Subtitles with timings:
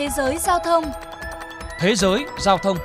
[0.00, 0.84] Thế giới giao thông
[1.80, 2.76] Thế giới giao thông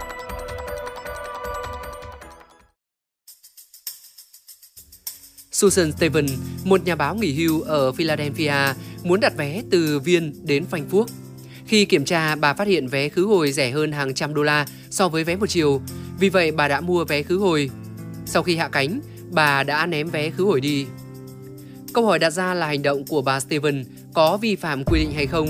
[5.52, 6.26] Susan Steven,
[6.64, 8.54] một nhà báo nghỉ hưu ở Philadelphia,
[9.04, 11.06] muốn đặt vé từ Viên đến Frankfurt.
[11.68, 14.66] Khi kiểm tra, bà phát hiện vé khứ hồi rẻ hơn hàng trăm đô la
[14.90, 15.82] so với vé một chiều.
[16.20, 17.70] Vì vậy, bà đã mua vé khứ hồi.
[18.26, 19.00] Sau khi hạ cánh,
[19.32, 20.86] bà đã ném vé khứ hồi đi.
[21.94, 25.12] Câu hỏi đặt ra là hành động của bà Steven có vi phạm quy định
[25.12, 25.50] hay không?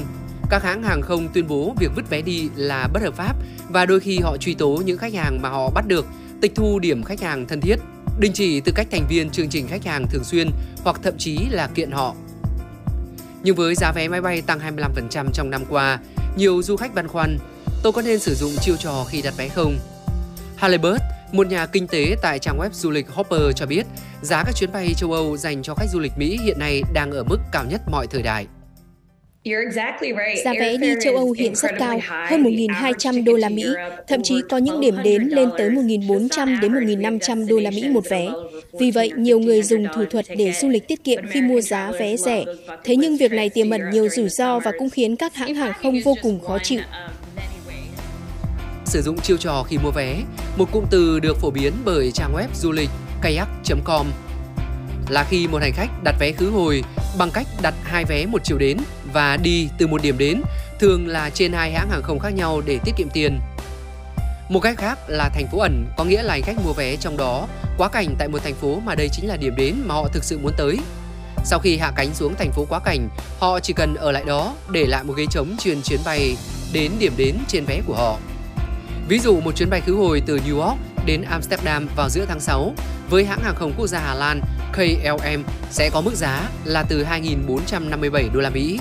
[0.50, 3.36] Các hãng hàng không tuyên bố việc vứt vé đi là bất hợp pháp
[3.70, 6.06] và đôi khi họ truy tố những khách hàng mà họ bắt được,
[6.42, 7.76] tịch thu điểm khách hàng thân thiết,
[8.20, 10.50] đình chỉ tư cách thành viên chương trình khách hàng thường xuyên
[10.84, 12.16] hoặc thậm chí là kiện họ.
[13.44, 16.00] Nhưng với giá vé máy bay tăng 25% trong năm qua,
[16.38, 17.38] nhiều du khách băn khoăn,
[17.84, 19.76] tôi có nên sử dụng chiêu trò khi đặt vé không?
[20.56, 21.02] Halibut,
[21.32, 23.86] một nhà kinh tế tại trang web du lịch Hopper cho biết,
[24.22, 27.12] giá các chuyến bay châu Âu dành cho khách du lịch Mỹ hiện nay đang
[27.12, 28.48] ở mức cao nhất mọi thời đại.
[30.44, 32.00] Giá vé đi châu Âu hiện rất cao,
[32.30, 33.66] hơn 1.200 đô la Mỹ,
[34.08, 38.10] thậm chí có những điểm đến lên tới 1.400 đến 1.500 đô la Mỹ một
[38.10, 38.28] vé.
[38.80, 41.92] Vì vậy, nhiều người dùng thủ thuật để du lịch tiết kiệm khi mua giá
[42.00, 42.44] vé rẻ.
[42.84, 45.74] Thế nhưng việc này tiềm ẩn nhiều rủi ro và cũng khiến các hãng hàng
[45.82, 46.82] không vô cùng khó chịu.
[48.86, 50.16] Sử dụng chiêu trò khi mua vé,
[50.58, 52.90] một cụm từ được phổ biến bởi trang web du lịch
[53.22, 54.06] kayak.com
[55.10, 56.84] là khi một hành khách đặt vé khứ hồi
[57.18, 58.78] bằng cách đặt hai vé một chiều đến
[59.16, 60.42] và đi từ một điểm đến,
[60.80, 63.40] thường là trên hai hãng hàng không khác nhau để tiết kiệm tiền.
[64.50, 67.18] Một cách khác là thành phố ẩn, có nghĩa là hành khách mua vé trong
[67.18, 70.08] đó quá cảnh tại một thành phố mà đây chính là điểm đến mà họ
[70.08, 70.78] thực sự muốn tới.
[71.46, 74.54] Sau khi hạ cánh xuống thành phố quá cảnh, họ chỉ cần ở lại đó
[74.70, 76.38] để lại một ghế trống chuyên chuyến bay
[76.74, 78.18] đến điểm đến trên vé của họ.
[79.08, 82.40] Ví dụ một chuyến bay khứ hồi từ New York đến Amsterdam vào giữa tháng
[82.40, 82.74] 6
[83.10, 84.42] với hãng hàng không quốc gia Hà Lan
[84.74, 88.80] KLM sẽ có mức giá là từ 2.457 đô la Mỹ.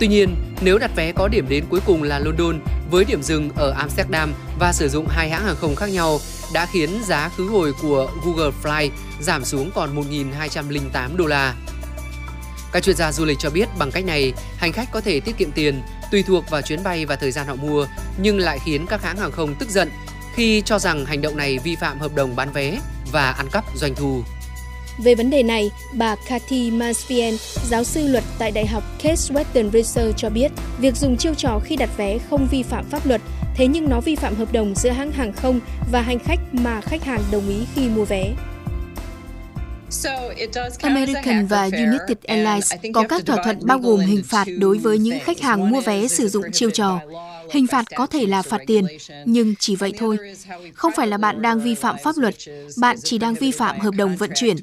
[0.00, 3.50] Tuy nhiên, nếu đặt vé có điểm đến cuối cùng là London với điểm dừng
[3.56, 6.20] ở Amsterdam và sử dụng hai hãng hàng không khác nhau
[6.52, 8.90] đã khiến giá khứ hồi của Google Fly
[9.20, 11.54] giảm xuống còn 1.208 đô la.
[12.72, 15.36] Các chuyên gia du lịch cho biết bằng cách này, hành khách có thể tiết
[15.36, 17.86] kiệm tiền tùy thuộc vào chuyến bay và thời gian họ mua,
[18.18, 19.90] nhưng lại khiến các hãng hàng không tức giận
[20.34, 22.78] khi cho rằng hành động này vi phạm hợp đồng bán vé
[23.12, 24.22] và ăn cắp doanh thu.
[24.98, 27.36] Về vấn đề này, bà Cathy Mansfield,
[27.68, 31.60] giáo sư luật tại Đại học Case Western Research cho biết, việc dùng chiêu trò
[31.64, 33.20] khi đặt vé không vi phạm pháp luật,
[33.54, 35.60] thế nhưng nó vi phạm hợp đồng giữa hãng hàng không
[35.92, 38.34] và hành khách mà khách hàng đồng ý khi mua vé.
[40.82, 45.18] American và United Airlines có các thỏa thuận bao gồm hình phạt đối với những
[45.24, 47.00] khách hàng mua vé sử dụng chiêu trò.
[47.50, 48.86] Hình phạt có thể là phạt tiền,
[49.24, 50.18] nhưng chỉ vậy thôi.
[50.74, 52.34] Không phải là bạn đang vi phạm pháp luật,
[52.76, 54.56] bạn chỉ đang vi phạm hợp đồng vận chuyển.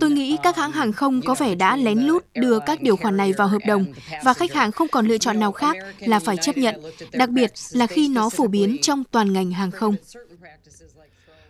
[0.00, 3.16] Tôi nghĩ các hãng hàng không có vẻ đã lén lút đưa các điều khoản
[3.16, 3.84] này vào hợp đồng
[4.24, 6.74] và khách hàng không còn lựa chọn nào khác là phải chấp nhận,
[7.12, 9.94] đặc biệt là khi nó phổ biến trong toàn ngành hàng không.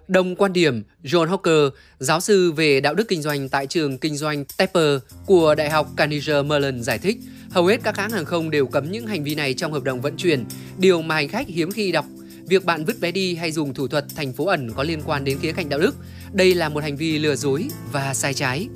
[0.09, 4.17] Đồng quan điểm, John Hawker, giáo sư về đạo đức kinh doanh tại trường kinh
[4.17, 7.17] doanh Tepper của Đại học Carnegie Mellon giải thích,
[7.51, 10.01] hầu hết các hãng hàng không đều cấm những hành vi này trong hợp đồng
[10.01, 10.45] vận chuyển,
[10.79, 12.07] điều mà hành khách hiếm khi đọc.
[12.49, 15.25] Việc bạn vứt vé đi hay dùng thủ thuật thành phố ẩn có liên quan
[15.25, 15.95] đến khía cạnh đạo đức.
[16.33, 18.69] Đây là một hành vi lừa dối và sai trái.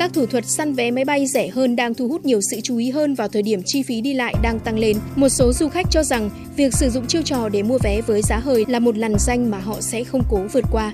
[0.00, 2.76] Các thủ thuật săn vé máy bay rẻ hơn đang thu hút nhiều sự chú
[2.76, 4.96] ý hơn vào thời điểm chi phí đi lại đang tăng lên.
[5.16, 8.22] Một số du khách cho rằng việc sử dụng chiêu trò để mua vé với
[8.22, 10.92] giá hời là một lằn danh mà họ sẽ không cố vượt qua.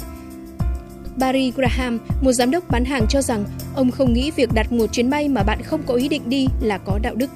[1.17, 4.93] Barry Graham, một giám đốc bán hàng cho rằng ông không nghĩ việc đặt một
[4.93, 7.31] chuyến bay mà bạn không có ý định đi là có đạo đức.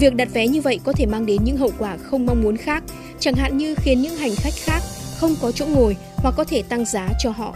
[0.00, 2.56] Việc đặt vé như vậy có thể mang đến những hậu quả không mong muốn
[2.56, 2.84] khác,
[3.20, 4.80] chẳng hạn như khiến những hành khách khác
[5.16, 7.54] không có chỗ ngồi hoặc có thể tăng giá cho họ.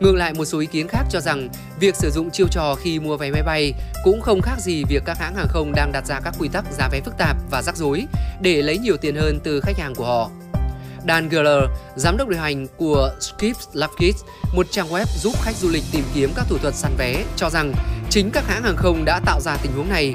[0.00, 1.48] Ngược lại một số ý kiến khác cho rằng
[1.80, 3.72] việc sử dụng chiêu trò khi mua vé máy bay
[4.04, 6.64] cũng không khác gì việc các hãng hàng không đang đặt ra các quy tắc
[6.72, 8.06] giá vé phức tạp và rắc rối
[8.40, 10.30] để lấy nhiều tiền hơn từ khách hàng của họ.
[11.08, 11.62] Dan Geller,
[11.96, 14.10] giám đốc điều hành của Skips Love
[14.54, 17.50] một trang web giúp khách du lịch tìm kiếm các thủ thuật săn vé, cho
[17.50, 17.72] rằng
[18.10, 20.12] chính các hãng hàng không đã tạo ra tình huống này.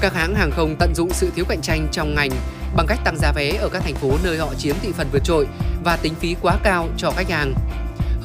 [0.00, 2.30] Các hãng hàng không tận dụng sự thiếu cạnh tranh trong ngành
[2.76, 5.24] bằng cách tăng giá vé ở các thành phố nơi họ chiếm thị phần vượt
[5.24, 5.46] trội
[5.84, 7.54] và tính phí quá cao cho khách hàng.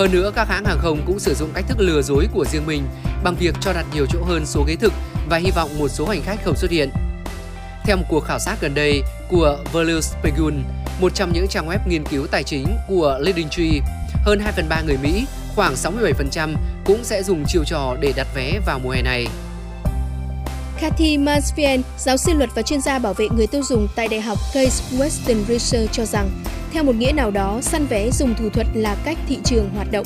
[0.02, 2.66] Hơn nữa, các hãng hàng không cũng sử dụng cách thức lừa dối của riêng
[2.66, 2.84] mình
[3.24, 4.94] bằng việc cho đặt nhiều chỗ hơn số ghế thực
[5.30, 6.90] và hy vọng một số hành khách không xuất hiện.
[7.84, 10.64] Theo một cuộc khảo sát gần đây của Value Spegun,
[11.02, 13.80] một trong những trang web nghiên cứu tài chính của Leading Tree,
[14.26, 15.26] hơn 2 phần 3 người Mỹ,
[15.56, 16.56] khoảng 67%
[16.86, 19.28] cũng sẽ dùng chiêu trò để đặt vé vào mùa hè này.
[20.82, 24.22] Cathy Mansfield, giáo sư luật và chuyên gia bảo vệ người tiêu dùng tại Đại
[24.22, 26.30] học Case Western Research cho rằng,
[26.72, 29.92] theo một nghĩa nào đó, săn vé dùng thủ thuật là cách thị trường hoạt
[29.92, 30.06] động.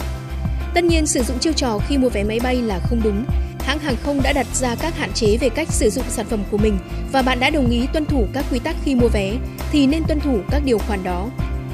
[0.74, 3.26] Tất nhiên, sử dụng chiêu trò khi mua vé máy bay là không đúng.
[3.60, 6.40] hãng hàng không đã đặt ra các hạn chế về cách sử dụng sản phẩm
[6.52, 6.78] của mình
[7.12, 9.34] và bạn đã đồng ý tuân thủ các quy tắc khi mua vé
[9.72, 11.30] thì nên tuân thủ các điều khoản đó.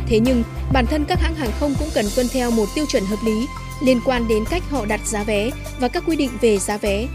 [0.08, 0.44] Thế nhưng,
[0.74, 3.48] bản thân các hãng hàng không cũng cần tuân theo một tiêu chuẩn hợp lý
[3.84, 5.50] liên quan đến cách họ đặt giá vé
[5.80, 7.08] và các quy định về giá vé.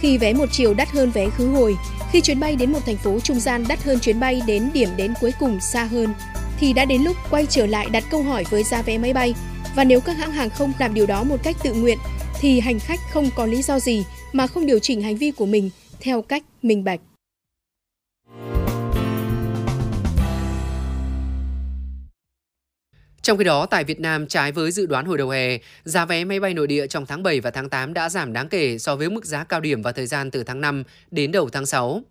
[0.00, 1.76] Khi vé một chiều đắt hơn vé khứ hồi,
[2.12, 4.88] khi chuyến bay đến một thành phố trung gian đắt hơn chuyến bay đến điểm
[4.96, 6.14] đến cuối cùng xa hơn,
[6.60, 9.34] thì đã đến lúc quay trở lại đặt câu hỏi với giá vé máy bay.
[9.76, 11.98] Và nếu các hãng hàng không làm điều đó một cách tự nguyện,
[12.40, 15.46] thì hành khách không có lý do gì mà không điều chỉnh hành vi của
[15.46, 15.70] mình
[16.00, 17.00] theo cách minh bạch.
[23.22, 26.24] Trong khi đó, tại Việt Nam, trái với dự đoán hồi đầu hè, giá vé
[26.24, 28.96] máy bay nội địa trong tháng 7 và tháng 8 đã giảm đáng kể so
[28.96, 32.02] với mức giá cao điểm vào thời gian từ tháng 5 đến đầu tháng 6.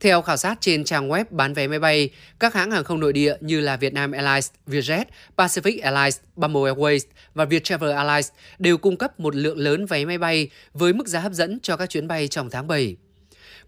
[0.00, 3.12] Theo khảo sát trên trang web bán vé máy bay, các hãng hàng không nội
[3.12, 5.04] địa như là Vietnam Airlines, Vietjet,
[5.36, 7.00] Pacific Airlines, Bamboo Airways
[7.34, 11.20] và Viettravel Airlines đều cung cấp một lượng lớn vé máy bay với mức giá
[11.20, 12.96] hấp dẫn cho các chuyến bay trong tháng 7.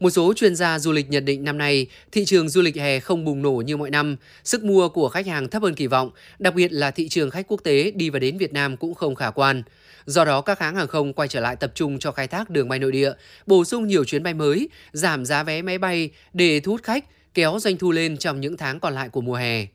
[0.03, 3.01] Một số chuyên gia du lịch nhận định năm nay, thị trường du lịch hè
[3.01, 6.11] không bùng nổ như mọi năm, sức mua của khách hàng thấp hơn kỳ vọng,
[6.39, 9.15] đặc biệt là thị trường khách quốc tế đi và đến Việt Nam cũng không
[9.15, 9.63] khả quan.
[10.07, 12.69] Do đó, các hãng hàng không quay trở lại tập trung cho khai thác đường
[12.69, 13.13] bay nội địa,
[13.47, 17.05] bổ sung nhiều chuyến bay mới, giảm giá vé máy bay để thu hút khách,
[17.35, 19.67] kéo doanh thu lên trong những tháng còn lại của mùa hè.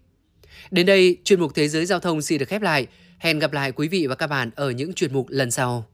[0.72, 2.88] Đến đây, chuyên mục Thế giới Giao thông xin được khép lại.
[3.18, 5.88] Hẹn gặp lại quý vị và các bạn ở những chuyên mục lần sau.